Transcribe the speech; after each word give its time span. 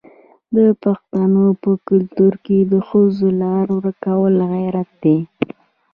د 0.55 0.57
پښتنو 0.83 1.45
په 1.63 1.71
کلتور 1.89 2.33
کې 2.45 2.57
د 2.71 2.73
ښځو 2.87 3.27
لار 3.41 3.65
ورکول 3.77 4.35
غیرت 4.53 4.89
دی. 5.03 5.19